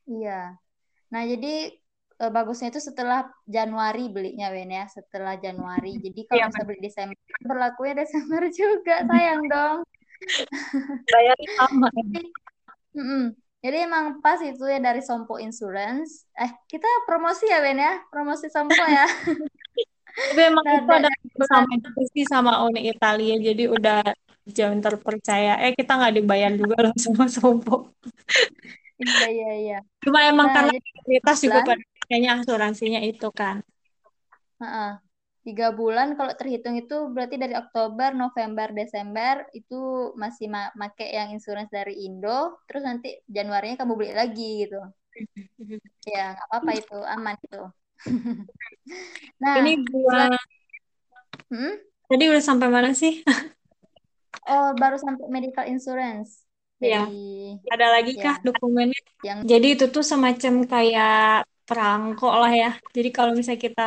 Iya. 0.09 0.57
Nah, 1.12 1.23
jadi 1.28 1.76
eh, 2.18 2.30
bagusnya 2.33 2.73
itu 2.73 2.80
setelah 2.80 3.28
Januari 3.45 4.09
belinya, 4.09 4.49
Wen 4.49 4.73
ya. 4.73 4.87
Setelah 4.88 5.37
Januari. 5.37 5.99
Jadi 6.00 6.21
kalau 6.25 6.40
Iya, 6.40 6.49
bisa 6.50 6.62
beli 6.64 6.80
Desember, 6.80 7.18
berlakunya 7.45 7.95
Desember 8.00 8.42
juga. 8.61 8.95
Sayang 9.04 9.42
dong. 9.47 9.76
bayarnya 11.07 11.50
sama. 11.59 11.88
Jadi. 11.99 12.30
Jadi 13.59 13.76
emang 13.83 14.23
pas 14.23 14.38
itu 14.38 14.62
ya 14.71 14.78
dari 14.78 15.02
Sompo 15.02 15.37
Insurance. 15.42 16.30
Eh, 16.38 16.50
kita 16.71 16.87
promosi 17.11 17.50
ya, 17.50 17.59
Wen 17.59 17.78
ya. 17.78 18.00
Promosi 18.07 18.47
Sompo 18.49 18.78
ya. 18.87 19.04
Tapi 20.26 20.40
emang 20.50 20.64
Nah, 20.64 20.78
itu 20.78 20.90
da- 20.90 20.98
ada 20.98 21.08
sama 21.50 21.72
sih 22.14 22.25
sama 22.32 22.52
Uni 22.66 22.80
Italia, 22.92 23.34
jadi 23.46 23.62
udah 23.76 23.96
jauh 24.56 24.75
terpercaya. 24.84 25.50
Eh 25.64 25.72
kita 25.78 25.90
nggak 25.98 26.14
dibayar 26.18 26.52
juga 26.60 26.75
loh 26.84 26.92
sama 27.04 27.25
Sompo. 27.37 27.75
Iya, 29.02 29.25
iya, 29.34 29.46
iya. 29.60 29.75
Cuma 30.04 30.20
emang 30.30 30.48
Nah, 30.48 30.56
karena 30.56 30.72
mayoritas 31.06 31.38
juga 31.46 31.58
pada 31.66 31.82
pakainya 32.00 32.30
asuransinya 32.38 33.00
itu 33.10 33.26
kan. 33.40 33.56
heeh. 34.62 34.90
tiga 35.46 35.66
bulan 35.80 36.08
kalau 36.18 36.32
terhitung 36.40 36.76
itu 36.82 36.94
berarti 37.14 37.37
dari 37.42 37.54
Oktober, 37.62 38.10
November, 38.22 38.68
Desember 38.80 39.34
itu 39.58 39.75
masih 40.22 40.46
ma 40.54 40.62
make 40.80 41.06
yang 41.18 41.28
insurance 41.37 41.72
dari 41.78 41.94
Indo, 42.06 42.38
terus 42.68 42.82
nanti 42.88 43.08
Januarinya 43.37 43.76
kamu 43.80 43.92
beli 43.98 44.12
lagi 44.20 44.48
gitu. 44.68 44.78
Ya, 46.12 46.20
nggak 46.32 46.46
apa-apa 46.48 46.70
itu, 46.80 46.94
aman 47.14 47.37
itu. 47.44 47.58
Nah, 49.40 49.58
Ini 49.58 49.72
buat 49.90 50.40
hmm? 51.50 51.88
tadi 52.08 52.24
udah 52.30 52.42
sampai 52.44 52.68
mana 52.72 52.90
sih? 52.96 53.22
Oh, 54.48 54.68
baru 54.80 54.96
sampai 54.98 55.26
medical 55.30 55.64
insurance 55.72 56.44
Iya. 56.84 56.98
dari 56.98 57.58
Ada 57.74 57.86
lagi 57.94 58.12
ya 58.18 58.24
kah 58.24 58.36
dokumennya? 58.46 59.00
yang 59.26 59.40
Jadi 59.50 59.66
itu 59.74 59.84
tuh 59.94 60.04
semacam 60.12 60.52
kayak 60.72 61.12
perangko 61.68 62.26
lah 62.42 62.52
ya. 62.62 62.68
Jadi 62.96 63.08
kalau 63.16 63.32
misalnya 63.38 63.62
kita 63.68 63.82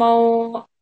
mau 0.00 0.18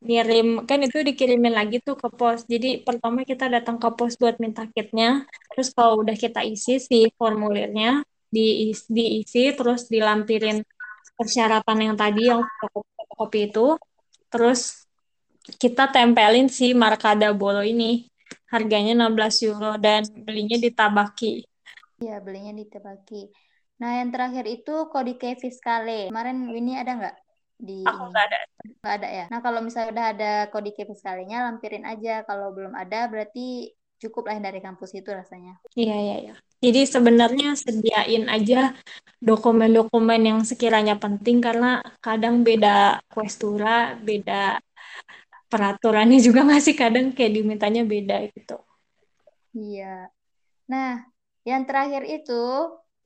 ngirim, 0.07 0.47
kan 0.69 0.79
itu 0.87 0.99
dikirimin 1.09 1.55
lagi 1.61 1.77
tuh 1.87 1.95
ke 2.03 2.09
pos. 2.19 2.41
Jadi 2.53 2.67
pertama 2.87 3.21
kita 3.31 3.45
datang 3.55 3.77
ke 3.83 3.89
pos 3.99 4.13
buat 4.23 4.37
minta 4.45 4.63
kitnya. 4.75 5.07
Terus 5.53 5.69
kalau 5.77 5.95
udah 6.03 6.17
kita 6.25 6.41
isi 6.53 6.73
si 6.89 6.97
formulirnya, 7.19 7.89
diisi, 8.35 8.85
diisi 8.97 9.41
terus 9.59 9.81
dilampirin 9.93 10.59
persyaratan 11.19 11.79
yang 11.87 11.97
tadi 12.03 12.21
yang 12.31 12.43
fotokopi 12.97 13.41
itu. 13.53 13.67
Terus 14.33 14.61
kita 15.63 15.85
tempelin 15.95 16.49
si 16.59 16.67
Markada 16.83 17.29
Bolo 17.41 17.63
ini. 17.73 18.07
Harganya 18.53 18.93
16 18.99 19.37
euro 19.49 19.71
dan 19.85 20.03
belinya 20.27 20.57
di 20.65 20.71
Tabaki. 20.79 21.33
ya 22.07 22.15
belinya 22.25 22.53
di 22.61 22.65
Tebaki. 22.73 23.17
Nah, 23.81 23.91
yang 24.01 24.09
terakhir 24.15 24.45
itu 24.49 24.71
Kodike 24.93 25.29
Fiskale. 25.43 26.09
Kemarin 26.09 26.37
Winnie 26.53 26.79
ada 26.83 26.93
nggak 26.99 27.17
di 27.69 27.73
Aku 27.89 28.03
ini? 28.03 28.11
nggak 28.11 28.25
ada. 28.29 28.39
Nggak 28.83 28.95
ada 28.99 29.09
ya. 29.19 29.25
Nah, 29.33 29.41
kalau 29.45 29.61
misalnya 29.67 29.91
udah 29.95 30.07
ada 30.15 30.27
Kodike 30.53 30.83
Fiskalenya, 30.91 31.37
lampirin 31.47 31.85
aja. 31.93 32.11
Kalau 32.29 32.47
belum 32.57 32.75
ada, 32.83 32.97
berarti 33.13 33.76
cukup 33.97 34.29
lah 34.29 34.39
dari 34.41 34.61
kampus 34.61 34.93
itu 34.93 35.09
rasanya. 35.09 35.57
Iya, 35.73 35.97
iya, 35.97 36.17
iya. 36.29 36.35
Jadi 36.57 36.81
sebenarnya 36.89 37.53
sediain 37.57 38.33
aja 38.33 38.73
dokumen-dokumen 39.21 40.21
yang 40.25 40.41
sekiranya 40.45 40.97
penting 40.97 41.41
karena 41.45 41.85
kadang 42.01 42.41
beda 42.41 43.01
questura, 43.13 43.97
beda 44.01 44.61
peraturannya 45.47 46.19
juga 46.21 46.43
masih 46.43 46.75
kadang 46.75 47.13
kayak 47.13 47.33
dimintanya 47.37 47.83
beda 47.85 48.25
gitu. 48.33 48.57
Iya. 49.57 50.13
Nah, 50.69 51.07
yang 51.47 51.65
terakhir 51.65 52.03
itu 52.05 52.43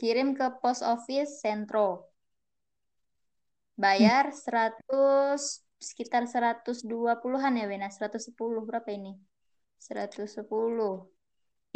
kirim 0.01 0.33
ke 0.33 0.47
post 0.65 0.81
office 0.83 1.43
Sentro. 1.45 2.09
Bayar 3.77 4.33
100 4.33 5.65
sekitar 5.81 6.29
120-an 6.29 7.53
ya, 7.57 7.67
Wena. 7.69 7.89
110 7.89 8.37
berapa 8.65 8.89
ini? 8.93 9.17
110. 9.87 10.91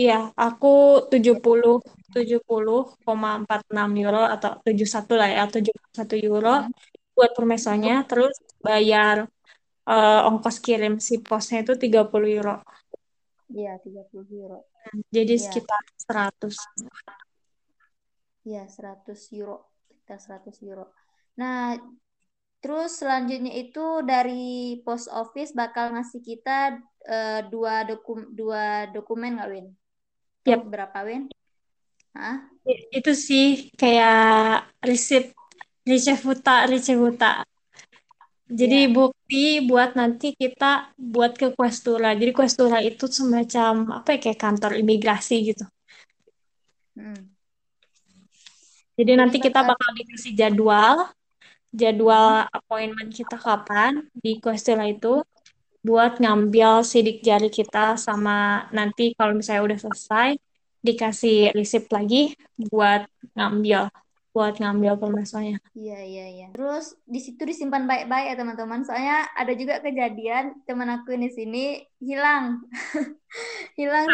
Iya, 0.01 0.15
aku 0.43 0.67
70 1.13 1.71
70,46 2.15 3.89
euro 4.03 4.19
atau 4.35 4.51
71 4.67 5.13
lah 5.21 5.29
ya, 5.37 5.43
71 5.55 6.15
euro 6.27 6.49
Hmm. 6.49 6.71
buat 7.17 7.31
permesonya, 7.37 7.93
terus 8.09 8.35
bayar 8.67 9.17
eh, 9.91 10.27
ongkos 10.29 10.57
kirim 10.67 10.95
si 11.09 11.15
posnya 11.29 11.57
itu 11.65 11.73
30 11.83 12.29
euro. 12.37 12.53
Iya, 13.59 13.73
30 13.83 14.27
euro. 14.41 14.59
Jadi 15.17 15.35
Iya. 15.37 15.45
sekitar 15.45 15.83
100. 16.05 16.55
Iya, 18.49 18.63
100 18.77 19.21
euro. 19.39 19.57
Sekitar 19.89 20.19
100 20.27 20.57
euro. 20.69 20.85
Nah, 21.41 21.57
terus 22.65 22.97
selanjutnya 22.97 23.53
itu 23.53 24.01
dari 24.09 24.81
post 24.81 25.13
office 25.13 25.53
bakal 25.53 25.93
ngasih 25.93 26.25
kita 26.25 26.81
eh, 27.05 27.45
dua 27.53 27.85
dokum 27.85 28.33
dua 28.33 28.89
dokumen 28.89 29.37
nggak, 29.37 29.51
Win? 29.53 29.67
Yap. 30.49 30.65
berapa, 30.65 30.99
Win? 31.05 31.29
Hah? 32.17 32.49
Itu 32.89 33.13
sih 33.13 33.69
kayak 33.77 34.65
resip 34.81 35.37
ricevuta 35.85 36.65
ricevuta. 36.65 37.45
Jadi 38.49 38.89
Iya. 38.89 38.93
bukti 38.93 39.45
buat 39.69 39.93
nanti 39.93 40.33
kita 40.33 40.97
buat 40.97 41.37
ke 41.37 41.53
Questura. 41.53 42.17
Jadi 42.17 42.33
Questura 42.33 42.81
itu 42.81 43.05
semacam 43.09 44.01
apa 44.01 44.17
ya 44.17 44.19
kayak 44.25 44.41
kantor 44.41 44.73
imigrasi 44.81 45.53
gitu. 45.53 45.65
Hmm. 46.97 47.29
Jadi 48.95 49.13
nanti 49.19 49.37
kita 49.43 49.61
bakal 49.61 49.75
bakal 49.75 49.91
dikasih 49.99 50.33
jadwal, 50.39 51.11
jadwal 51.81 52.47
appointment 52.59 53.11
kita 53.19 53.37
kapan 53.47 53.93
di 54.23 54.39
Questura 54.43 54.85
itu 54.95 55.23
buat 55.87 56.13
ngambil 56.23 56.71
sidik 56.91 57.21
jari 57.29 57.49
kita 57.59 58.01
sama 58.07 58.69
nanti 58.77 59.13
kalau 59.19 59.33
misalnya 59.37 59.63
udah 59.69 59.79
selesai 59.85 60.29
dikasih 60.87 61.53
resip 61.57 61.85
lagi 61.97 62.17
buat 62.73 63.05
ngambil 63.37 63.89
buat 64.35 64.55
ngambil 64.61 64.93
permesonya. 65.03 65.57
Iya, 65.79 65.95
iya, 66.11 66.23
iya. 66.35 66.45
Terus 66.55 66.85
di 67.15 67.19
situ 67.25 67.43
disimpan 67.51 67.83
baik-baik 67.91 68.25
ya 68.31 68.35
teman-teman. 68.41 68.81
Soalnya 68.87 69.15
ada 69.41 69.53
juga 69.61 69.75
kejadian 69.85 70.45
teman 70.67 70.89
aku 70.95 71.11
di 71.25 71.29
sini 71.39 71.59
hilang. 72.09 72.45
hilang 73.81 74.07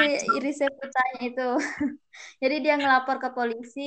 resep 0.44 0.72
putanya 0.80 1.18
itu. 1.28 1.42
Jadi 2.42 2.54
dia 2.64 2.74
ngelapor 2.80 3.16
ke 3.24 3.28
polisi, 3.36 3.80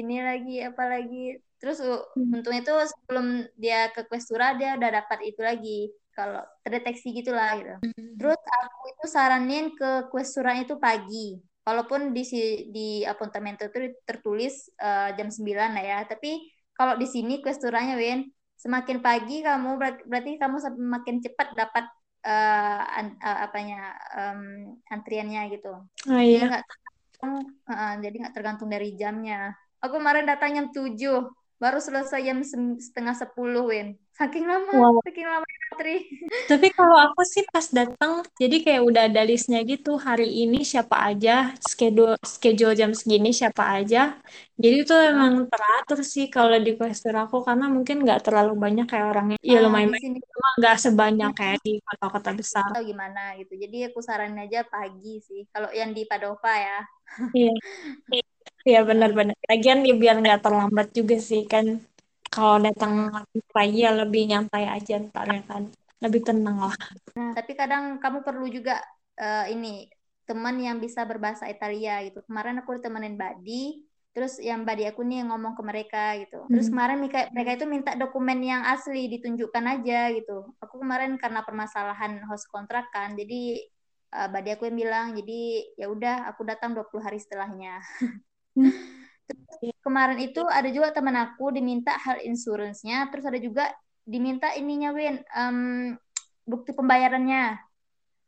ini 0.00 0.14
lagi 0.28 0.52
apa 0.68 0.82
lagi. 0.92 1.16
Terus 1.60 1.78
Hmm. 2.16 2.34
untungnya 2.34 2.60
itu 2.64 2.74
sebelum 2.92 3.26
dia 3.62 3.88
ke 3.94 4.00
Questura 4.10 4.46
dia 4.60 4.76
udah 4.78 4.90
dapat 4.98 5.18
itu 5.28 5.40
lagi. 5.40 5.78
Kalau 6.16 6.42
terdeteksi 6.62 7.06
gitulah 7.18 7.48
gitu. 7.60 7.72
Terus 8.20 8.38
aku 8.38 8.80
itu 8.92 9.04
saranin 9.10 9.64
ke 9.78 10.12
Questura 10.12 10.52
itu 10.62 10.74
pagi. 10.78 11.40
Walaupun 11.64 12.12
di 12.16 12.22
si- 12.28 12.68
di 12.74 13.00
apartemen 13.08 13.56
itu 13.56 13.66
tertulis 14.04 14.68
eh, 14.76 15.08
jam 15.16 15.28
9 15.32 15.70
lah 15.76 15.84
ya, 15.84 15.98
tapi 16.04 16.44
kalau 16.76 16.94
di 17.00 17.06
sini 17.08 17.40
Questuranya 17.40 17.96
Win, 17.96 18.28
semakin 18.60 18.98
pagi 19.00 19.40
kamu 19.44 19.68
ber- 19.80 20.04
berarti 20.08 20.36
kamu 20.42 20.56
semakin 20.60 21.16
cepat 21.24 21.48
dapat 21.56 21.84
eh, 22.26 22.80
an- 23.00 23.16
eh, 23.20 23.38
apanya 23.48 23.76
em, 24.16 24.40
antriannya 24.92 25.40
gitu. 25.56 25.72
Oh 26.08 26.18
Jadi 26.28 26.44
iya. 26.44 26.64
uh, 27.24 27.94
jadi 28.04 28.14
nggak 28.20 28.34
tergantung 28.36 28.68
dari 28.72 28.94
jamnya. 29.00 29.52
Aku 29.84 30.00
kemarin 30.00 30.24
datang 30.28 30.50
jam 30.56 30.66
7, 30.72 31.28
baru 31.64 31.80
selesai 31.80 32.20
jam 32.20 32.44
setengah 32.76 33.16
10, 33.16 33.32
Win. 33.64 33.96
Saking 34.14 34.44
lama, 34.46 34.70
wow. 34.70 35.00
saking 35.02 35.26
lama 35.26 35.48
antri. 35.72 36.06
Tapi 36.52 36.70
kalau 36.70 36.94
aku 37.08 37.24
sih 37.24 37.42
pas 37.50 37.66
datang, 37.72 38.22
jadi 38.38 38.62
kayak 38.62 38.82
udah 38.84 39.02
ada 39.10 39.24
listnya 39.24 39.64
gitu. 39.64 39.96
Hari 39.96 40.28
ini 40.28 40.62
siapa 40.62 41.08
aja, 41.08 41.56
schedule 41.58 42.14
schedule 42.22 42.76
jam 42.76 42.92
segini 42.94 43.32
siapa 43.32 43.80
aja. 43.80 44.20
Jadi 44.54 44.76
itu 44.86 44.94
hmm. 44.94 45.10
emang 45.10 45.34
teratur 45.50 46.06
sih 46.06 46.30
kalau 46.30 46.54
di 46.60 46.78
Questur 46.78 47.16
aku 47.16 47.42
karena 47.42 47.66
mungkin 47.66 48.06
nggak 48.06 48.28
terlalu 48.28 48.54
banyak 48.54 48.86
kayak 48.86 49.06
orangnya. 49.10 49.38
Iya 49.42 49.58
ah, 49.58 49.62
lumayan 49.66 49.90
banyak, 49.90 50.22
cuma 50.22 50.48
nggak 50.62 50.76
sebanyak 50.78 51.30
hmm. 51.32 51.38
kayak 51.40 51.58
di 51.64 51.72
kota-kota 51.82 52.30
besar. 52.38 52.70
Atau 52.70 52.84
gimana 52.86 53.34
gitu. 53.40 53.56
Jadi 53.56 53.90
aku 53.90 53.98
saranin 53.98 54.46
aja 54.46 54.62
pagi 54.68 55.18
sih. 55.24 55.42
Kalau 55.50 55.72
yang 55.74 55.90
di 55.90 56.06
Padova 56.06 56.54
ya. 56.54 56.78
Iya. 57.32 57.56
Iya 58.64 58.80
benar-benar. 58.80 59.36
Lagian 59.44 59.84
ya 59.84 59.94
biar 59.94 60.16
nggak 60.24 60.40
terlambat 60.40 60.88
juga 60.96 61.20
sih 61.20 61.44
kan. 61.44 61.84
Kalau 62.32 62.56
datang 62.64 63.12
lebih 63.12 63.44
pagi 63.52 63.78
ya 63.84 63.92
lebih 63.92 64.22
nyantai 64.32 64.64
aja 64.66 64.96
ntar 65.04 65.28
ya 65.28 65.42
kan. 65.44 65.68
Lebih 66.00 66.20
tenang 66.24 66.72
lah. 66.72 66.76
Nah, 67.14 67.36
tapi 67.36 67.52
kadang 67.52 68.00
kamu 68.00 68.24
perlu 68.24 68.48
juga 68.48 68.80
uh, 69.20 69.46
ini 69.52 69.86
teman 70.24 70.56
yang 70.56 70.80
bisa 70.80 71.04
berbahasa 71.04 71.44
Italia 71.52 72.00
gitu. 72.08 72.24
Kemarin 72.24 72.64
aku 72.64 72.80
temenin 72.80 73.20
Badi 73.20 73.84
terus 74.16 74.38
yang 74.38 74.62
Badi 74.64 74.88
aku 74.88 75.02
nih 75.04 75.20
yang 75.20 75.36
ngomong 75.36 75.52
ke 75.52 75.62
mereka 75.62 76.04
gitu. 76.16 76.48
Terus 76.48 76.70
hmm. 76.70 76.72
kemarin 76.72 76.96
mereka, 77.04 77.20
mereka 77.36 77.50
itu 77.60 77.66
minta 77.68 77.92
dokumen 77.98 78.40
yang 78.40 78.62
asli 78.64 79.12
ditunjukkan 79.12 79.64
aja 79.76 80.08
gitu. 80.16 80.56
Aku 80.64 80.80
kemarin 80.80 81.20
karena 81.20 81.44
permasalahan 81.44 82.24
host 82.32 82.48
kontrak 82.48 82.88
kan 82.94 83.12
jadi 83.12 83.60
uh, 84.16 84.28
Badi 84.32 84.54
aku 84.56 84.70
yang 84.70 84.78
bilang 84.78 85.06
jadi 85.18 85.40
ya 85.76 85.86
udah 85.90 86.30
aku 86.32 86.46
datang 86.46 86.72
20 86.72 87.04
hari 87.04 87.18
setelahnya 87.20 87.82
hmm. 88.60 89.72
kemarin 89.80 90.18
itu 90.20 90.42
ada 90.44 90.68
juga 90.70 90.92
teman 90.92 91.16
aku 91.16 91.50
diminta 91.54 91.96
hal 91.98 92.20
insurance-nya, 92.22 93.08
terus 93.10 93.24
ada 93.24 93.38
juga 93.40 93.70
diminta 94.04 94.52
ininya 94.52 94.92
Win, 94.92 95.24
um, 95.32 95.58
bukti 96.44 96.76
pembayarannya. 96.76 97.56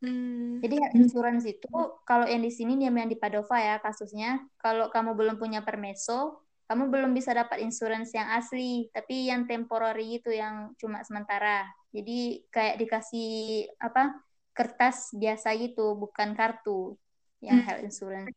Hmm. 0.01 0.61
Jadi 0.61 0.77
hal 0.77 0.93
insurance 0.97 1.45
itu 1.49 1.73
kalau 2.05 2.29
yang 2.29 2.45
di 2.45 2.53
sini 2.53 2.77
dia 2.77 2.93
yang 2.93 3.09
di 3.09 3.17
Padova 3.17 3.57
ya 3.61 3.77
kasusnya, 3.81 4.41
kalau 4.61 4.89
kamu 4.93 5.17
belum 5.17 5.37
punya 5.41 5.65
permeso, 5.65 6.45
kamu 6.67 6.91
belum 6.91 7.11
bisa 7.15 7.31
dapat 7.31 7.63
insurance 7.63 8.11
yang 8.13 8.27
asli, 8.35 8.91
tapi 8.91 9.31
yang 9.31 9.47
temporary 9.47 10.19
itu 10.19 10.35
yang 10.35 10.75
cuma 10.77 11.07
sementara. 11.07 11.65
Jadi 11.95 12.45
kayak 12.51 12.77
dikasih 12.83 13.31
apa 13.79 14.19
kertas 14.57 15.15
biasa 15.15 15.55
gitu, 15.61 15.95
bukan 15.95 16.35
kartu 16.35 16.97
yang 17.45 17.63
hmm. 17.63 17.67
health 17.69 17.85
insurance. 17.87 18.35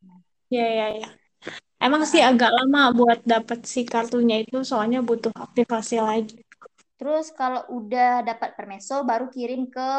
Ya 0.51 0.67
ya 0.67 0.87
ya. 1.01 1.09
Emang 1.79 2.03
sih 2.03 2.19
agak 2.19 2.51
lama 2.51 2.91
buat 2.91 3.23
dapet 3.23 3.63
si 3.63 3.87
kartunya 3.87 4.43
itu, 4.43 4.67
soalnya 4.67 4.99
butuh 4.99 5.31
aktivasi 5.31 6.03
lagi. 6.03 6.35
Terus 6.99 7.31
kalau 7.31 7.63
udah 7.71 8.19
dapat 8.27 8.59
permeso, 8.59 8.99
baru 9.07 9.31
kirim 9.31 9.71
ke 9.71 9.91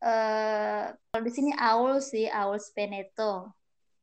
uh, 0.00 0.84
kalau 0.96 1.22
di 1.28 1.32
sini 1.36 1.52
Aul 1.52 2.00
sih, 2.00 2.24
Aul 2.32 2.56
Speneto. 2.56 3.52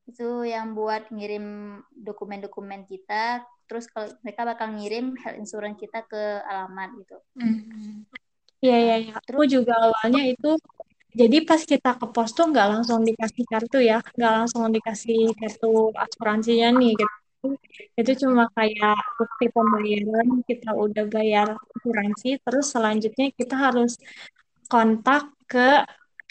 Itu 0.06 0.46
yang 0.46 0.78
buat 0.78 1.10
ngirim 1.10 1.82
dokumen-dokumen 1.90 2.86
kita. 2.86 3.42
Terus 3.66 3.90
kalau 3.90 4.14
mereka 4.22 4.46
bakal 4.46 4.70
ngirim 4.78 5.18
health 5.18 5.42
insurance 5.42 5.82
kita 5.82 6.06
ke 6.06 6.22
alamat 6.46 6.94
gitu. 7.02 7.18
Hmm. 7.34 8.06
Iya, 8.62 8.78
iya, 8.78 8.96
iya. 9.10 9.14
Terus 9.26 9.42
Aku 9.42 9.50
juga 9.50 9.74
awalnya 9.74 10.30
itu 10.30 10.54
jadi 11.18 11.42
pas 11.50 11.66
kita 11.66 11.98
ke 11.98 12.06
pos 12.14 12.38
tuh 12.38 12.54
nggak 12.54 12.68
langsung 12.78 13.02
dikasih 13.02 13.46
kartu 13.50 13.82
ya, 13.82 13.98
nggak 14.14 14.34
langsung 14.38 14.70
dikasih 14.70 15.34
kartu 15.34 15.90
asuransinya 15.98 16.70
nih 16.78 16.94
gitu 16.94 17.23
itu 18.00 18.12
cuma 18.24 18.48
kayak 18.56 18.98
bukti 19.20 19.46
pembayaran 19.52 20.28
kita 20.48 20.70
udah 20.74 21.06
bayar 21.12 21.48
asuransi 21.76 22.40
terus 22.40 22.66
selanjutnya 22.72 23.28
kita 23.36 23.56
harus 23.60 24.00
kontak 24.72 25.28
ke 25.46 25.84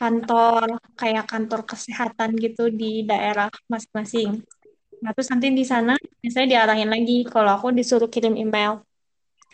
kantor 0.02 0.82
kayak 0.98 1.24
kantor 1.30 1.60
kesehatan 1.62 2.34
gitu 2.40 2.72
di 2.74 3.06
daerah 3.06 3.46
masing-masing. 3.70 4.42
Nah, 5.02 5.10
terus 5.14 5.28
nanti 5.30 5.50
di 5.54 5.62
sana 5.62 5.94
saya 6.26 6.46
diarahin 6.50 6.90
lagi 6.90 7.22
kalau 7.26 7.54
aku 7.54 7.70
disuruh 7.70 8.10
kirim 8.10 8.34
email. 8.34 8.82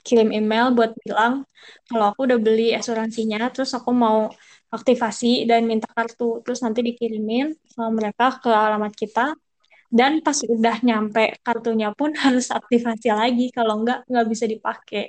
Kirim 0.07 0.33
email 0.33 0.73
buat 0.73 0.97
bilang 1.05 1.45
kalau 1.85 2.15
aku 2.15 2.25
udah 2.25 2.39
beli 2.41 2.73
asuransinya, 2.73 3.51
terus 3.53 3.77
aku 3.77 3.91
mau 3.93 4.33
aktivasi 4.73 5.45
dan 5.45 5.69
minta 5.69 5.89
kartu. 5.91 6.41
Terus 6.45 6.65
nanti 6.65 6.81
dikirimin 6.81 7.53
sama 7.69 7.93
mereka 7.93 8.41
ke 8.41 8.49
alamat 8.49 8.93
kita 8.97 9.37
dan 9.89 10.21
pas 10.21 10.37
udah 10.45 10.77
nyampe 10.85 11.41
kartunya 11.41 11.89
pun 11.97 12.13
harus 12.13 12.53
aktivasi 12.53 13.09
lagi 13.09 13.49
kalau 13.53 13.81
enggak 13.81 14.05
nggak 14.09 14.29
bisa 14.29 14.45
dipakai. 14.45 15.09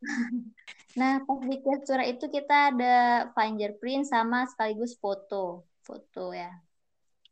Nah 0.94 1.18
pas 1.26 1.42
di 1.42 1.58
surat 1.58 2.06
itu 2.06 2.30
kita 2.30 2.70
ada 2.70 3.26
fingerprint 3.34 4.06
sama 4.06 4.46
sekaligus 4.46 4.94
foto. 4.94 5.66
Foto 5.82 6.30
ya. 6.30 6.54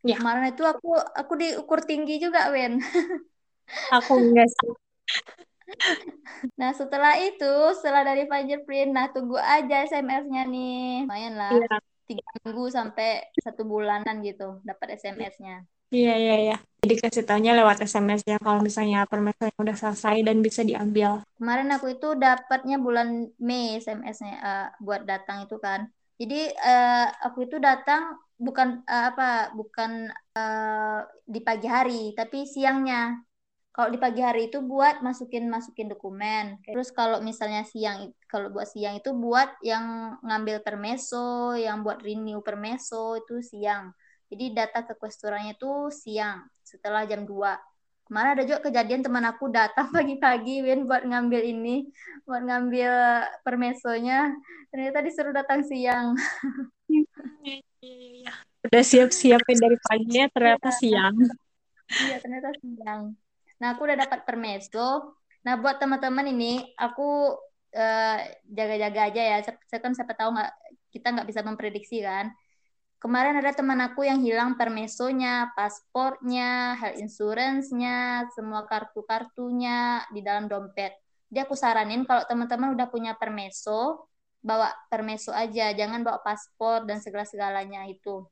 Ya. 0.02 0.18
Kemarin 0.18 0.50
itu 0.50 0.66
aku 0.66 0.98
aku 0.98 1.32
diukur 1.38 1.86
tinggi 1.86 2.18
juga 2.18 2.50
Wen. 2.50 2.82
Aku 3.96 4.18
enggak 4.18 4.50
sih. 4.50 4.72
Nah 6.60 6.74
setelah 6.76 7.16
itu, 7.16 7.54
setelah 7.78 8.04
dari 8.04 8.28
fingerprint, 8.28 8.92
nah 8.92 9.08
tunggu 9.08 9.38
aja 9.40 9.86
SMS-nya 9.88 10.44
nih. 10.44 11.06
Lumayan 11.08 11.34
lah, 11.38 11.54
ya. 11.54 11.78
tiga 12.04 12.28
minggu 12.44 12.68
sampai 12.68 13.30
satu 13.40 13.64
bulanan 13.64 14.20
gitu 14.20 14.60
dapat 14.66 15.00
SMS-nya. 15.00 15.64
Iya, 15.92 16.14
iya, 16.16 16.36
iya. 16.40 16.56
Jadi 16.82 16.94
kasih 16.98 17.22
taunya 17.28 17.54
lewat 17.54 17.84
SMS 17.84 18.26
ya 18.26 18.42
kalau 18.42 18.58
misalnya 18.58 19.06
permasalahannya 19.06 19.60
udah 19.60 19.76
selesai 19.78 20.16
dan 20.26 20.42
bisa 20.42 20.66
diambil. 20.66 21.22
Kemarin 21.38 21.70
aku 21.70 21.94
itu 21.94 22.18
dapatnya 22.18 22.80
bulan 22.82 23.30
Mei 23.38 23.78
SMS-nya 23.78 24.34
uh, 24.34 24.42
eh, 24.42 24.68
buat 24.82 25.06
datang 25.06 25.46
itu 25.46 25.62
kan. 25.62 25.86
Jadi 26.18 26.50
uh, 26.50 27.06
aku 27.22 27.46
itu 27.46 27.62
datang 27.62 28.18
bukan 28.34 28.82
uh, 28.82 29.14
apa 29.14 29.54
bukan 29.54 30.10
uh, 30.34 31.06
di 31.22 31.38
pagi 31.44 31.70
hari 31.70 32.16
tapi 32.18 32.50
siangnya. 32.50 33.22
Kalau 33.72 33.88
di 33.88 33.96
pagi 34.02 34.20
hari 34.20 34.50
itu 34.50 34.58
buat 34.58 35.06
masukin 35.06 35.46
masukin 35.46 35.86
dokumen. 35.86 36.58
Terus 36.66 36.90
kalau 36.90 37.22
misalnya 37.22 37.62
siang 37.62 38.10
kalau 38.26 38.50
buat 38.50 38.66
siang 38.66 38.98
itu 38.98 39.14
buat 39.14 39.54
yang 39.62 40.18
ngambil 40.18 40.66
permeso, 40.66 41.54
yang 41.54 41.86
buat 41.86 42.02
renew 42.02 42.42
permeso 42.42 43.22
itu 43.22 43.38
siang. 43.38 43.94
Jadi 44.32 44.56
data 44.56 44.80
kekusturannya 44.80 45.60
itu 45.60 45.92
siang 45.92 46.48
setelah 46.64 47.04
jam 47.04 47.28
2. 47.28 48.08
Kemarin 48.08 48.32
ada 48.32 48.44
juga 48.48 48.64
kejadian 48.64 49.04
teman 49.04 49.28
aku 49.28 49.52
datang 49.52 49.92
pagi-pagi 49.96 50.64
Win 50.64 50.88
buat 50.88 51.04
ngambil 51.04 51.44
ini, 51.44 51.84
buat 52.24 52.40
ngambil 52.40 52.92
permesonya. 53.44 54.32
Ternyata 54.72 55.04
disuruh 55.04 55.36
datang 55.36 55.60
siang. 55.68 56.16
Udah 58.62 58.82
siap-siapin 58.86 59.58
dari 59.60 59.76
pagi 59.84 60.16
ya 60.16 60.26
ternyata 60.32 60.70
iya. 60.72 60.78
siang. 60.80 61.16
Iya, 61.92 62.16
ternyata 62.24 62.48
siang. 62.56 63.02
Nah, 63.60 63.68
aku 63.76 63.84
udah 63.84 63.98
dapat 64.06 64.22
permeso. 64.24 65.18
Nah, 65.42 65.58
buat 65.58 65.82
teman-teman 65.82 66.30
ini, 66.30 66.72
aku 66.78 67.36
uh, 67.74 68.18
jaga-jaga 68.48 69.12
aja 69.12 69.22
ya. 69.22 69.36
Saya 69.66 69.80
kan 69.82 69.92
siapa 69.92 70.14
tahu 70.14 70.30
nggak 70.34 70.52
kita 70.94 71.08
nggak 71.10 71.28
bisa 71.28 71.40
memprediksi 71.42 72.00
kan. 72.00 72.30
Kemarin 73.02 73.34
ada 73.42 73.50
teman 73.50 73.82
aku 73.82 74.06
yang 74.06 74.22
hilang 74.22 74.54
permesonya, 74.54 75.50
paspornya, 75.58 76.78
health 76.78 77.02
insurance-nya, 77.02 78.30
semua 78.30 78.62
kartu-kartunya 78.70 80.06
di 80.14 80.22
dalam 80.22 80.46
dompet. 80.46 80.94
Jadi 81.26 81.42
aku 81.42 81.58
saranin 81.58 82.06
kalau 82.06 82.22
teman-teman 82.30 82.78
udah 82.78 82.86
punya 82.86 83.18
permeso, 83.18 84.06
bawa 84.38 84.70
permeso 84.86 85.34
aja, 85.34 85.74
jangan 85.74 86.06
bawa 86.06 86.22
paspor 86.22 86.86
dan 86.86 87.02
segala-segalanya 87.02 87.90
itu. 87.90 88.22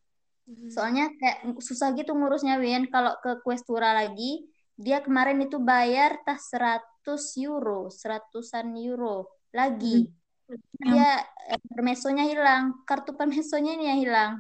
Hmm. 0.47 0.71
Soalnya 0.71 1.11
kayak 1.19 1.59
susah 1.59 1.91
gitu 1.99 2.15
ngurusnya 2.15 2.63
Win. 2.63 2.87
Kalau 2.95 3.19
ke 3.19 3.43
Questura 3.43 3.91
lagi, 3.91 4.47
dia 4.79 5.03
kemarin 5.03 5.43
itu 5.43 5.59
bayar 5.59 6.23
tas 6.23 6.47
100 6.47 7.43
euro, 7.43 7.91
seratusan 7.91 8.71
euro 8.79 9.35
lagi. 9.51 10.07
Hmm. 10.47 10.95
Dia 10.95 11.27
eh, 11.51 11.63
permesonya 11.75 12.23
hilang, 12.23 12.87
kartu 12.87 13.19
permesonya 13.19 13.75
ini 13.75 13.87
yang 13.91 13.99
hilang. 13.99 14.33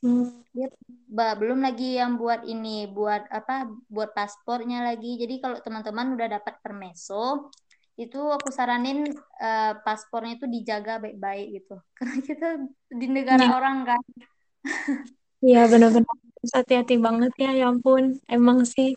Hmm. 0.00 0.44
Dia 0.56 0.68
belum 1.12 1.60
lagi 1.60 2.00
yang 2.00 2.16
buat 2.16 2.48
ini, 2.48 2.88
buat 2.88 3.28
apa? 3.28 3.68
Buat 3.92 4.16
paspornya 4.16 4.80
lagi. 4.80 5.20
Jadi 5.20 5.44
kalau 5.44 5.60
teman-teman 5.60 6.16
udah 6.16 6.40
dapat 6.40 6.56
permeso, 6.64 7.52
itu 7.94 8.18
aku 8.18 8.48
saranin 8.48 9.04
uh, 9.38 9.72
paspornya 9.84 10.40
itu 10.40 10.46
dijaga 10.48 10.98
baik-baik 10.98 11.60
gitu. 11.60 11.76
Karena 11.96 12.16
kita 12.24 12.48
di 12.88 13.06
negara 13.12 13.44
ya. 13.44 13.50
orang 13.52 13.78
kan. 13.84 14.02
Iya 15.44 15.68
benar-benar 15.68 16.16
hati-hati 16.56 16.96
banget 16.96 17.32
ya, 17.36 17.50
ya 17.52 17.68
ampun. 17.68 18.16
Emang 18.24 18.64
sih 18.64 18.96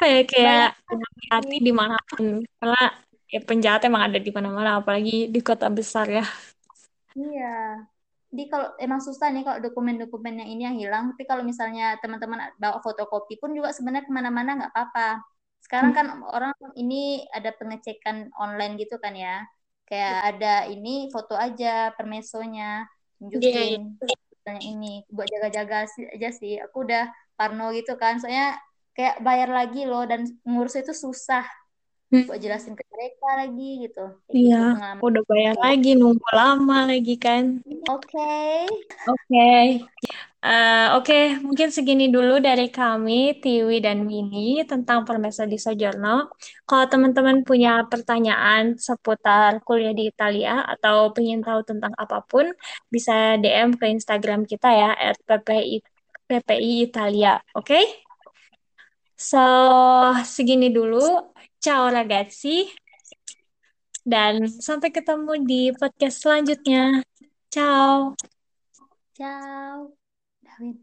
kayak 0.00 0.32
kayak 0.32 0.72
hati 1.28 1.58
di 1.58 1.74
mana 1.74 1.98
pun 2.06 2.46
karena 2.62 2.82
ya 3.26 3.40
penjahat 3.42 3.82
emang 3.84 4.06
ada 4.06 4.18
di 4.22 4.30
mana-mana 4.30 4.80
apalagi 4.80 5.28
di 5.28 5.40
kota 5.44 5.68
besar 5.68 6.08
ya. 6.08 6.24
Iya 7.12 7.91
di 8.32 8.48
kalau 8.48 8.72
emang 8.80 9.04
susah 9.04 9.28
nih 9.28 9.44
kalau 9.44 9.60
dokumen-dokumennya 9.60 10.48
ini 10.48 10.64
yang 10.64 10.76
hilang. 10.80 11.12
Tapi 11.12 11.28
kalau 11.28 11.44
misalnya 11.44 12.00
teman-teman 12.00 12.48
bawa 12.56 12.80
fotokopi 12.80 13.36
pun 13.36 13.52
juga 13.52 13.76
sebenarnya 13.76 14.08
ke 14.08 14.12
mana-mana 14.12 14.50
nggak 14.56 14.72
apa-apa. 14.72 15.20
Sekarang 15.60 15.92
kan 15.92 16.06
orang 16.24 16.56
ini 16.74 17.28
ada 17.28 17.52
pengecekan 17.52 18.32
online 18.40 18.80
gitu 18.80 18.96
kan 18.96 19.12
ya. 19.12 19.44
Kayak 19.84 20.16
ada 20.34 20.54
ini 20.72 21.12
foto 21.12 21.36
aja 21.36 21.92
permesonya 21.92 22.88
tunjukin 23.20 23.92
yeah, 24.48 24.58
ini. 24.64 25.04
Buat 25.12 25.28
jaga-jaga 25.28 25.84
aja 25.86 26.28
sih. 26.32 26.56
Aku 26.56 26.88
udah 26.88 27.12
parno 27.36 27.68
gitu 27.76 28.00
kan. 28.00 28.16
Soalnya 28.16 28.56
kayak 28.96 29.20
bayar 29.20 29.52
lagi 29.52 29.84
loh. 29.84 30.08
Dan 30.08 30.24
ngurus 30.48 30.80
itu 30.80 30.96
susah 30.96 31.44
hmm. 32.12 32.28
buat 32.28 32.38
jelasin 32.38 32.76
ke 32.76 32.84
mereka 32.92 33.28
lagi 33.40 33.70
gitu. 33.88 34.04
Iya, 34.28 34.64
gitu, 34.76 35.08
udah 35.08 35.22
bayar 35.24 35.56
lagi, 35.56 35.90
nunggu 35.96 36.28
lama 36.30 36.78
lagi 36.86 37.16
kan. 37.16 37.64
Oke. 37.88 38.12
Okay. 38.12 38.56
Oke. 39.08 39.16
Okay. 39.26 39.64
Uh, 40.42 40.98
Oke, 40.98 41.14
okay. 41.14 41.24
mungkin 41.38 41.70
segini 41.70 42.10
dulu 42.10 42.42
dari 42.42 42.66
kami, 42.66 43.38
Tiwi 43.38 43.78
dan 43.78 44.02
Mini, 44.02 44.58
tentang 44.66 45.06
Permesa 45.06 45.46
di 45.46 45.54
Sojorno. 45.54 46.34
Kalau 46.66 46.84
teman-teman 46.90 47.46
punya 47.46 47.86
pertanyaan 47.86 48.74
seputar 48.74 49.62
kuliah 49.62 49.94
di 49.94 50.10
Italia 50.10 50.66
atau 50.66 51.14
ingin 51.14 51.46
tahu 51.46 51.62
tentang 51.62 51.94
apa 51.94 52.26
pun, 52.26 52.50
bisa 52.90 53.38
DM 53.38 53.78
ke 53.78 53.86
Instagram 53.86 54.42
kita 54.42 54.66
ya, 54.74 54.90
PPI, 55.30 55.78
PPI 56.26 56.90
Italia. 56.90 57.38
Oke? 57.54 57.78
Okay? 57.78 57.84
So, 59.14 59.38
segini 60.26 60.74
dulu. 60.74 61.30
Ciao 61.62 61.86
ragazzi. 61.86 62.66
Dan 64.02 64.50
sampai 64.50 64.90
ketemu 64.90 65.46
di 65.46 65.70
podcast 65.70 66.18
selanjutnya. 66.26 67.06
Ciao. 67.54 68.18
Ciao. 69.14 69.94
David. 70.42 70.82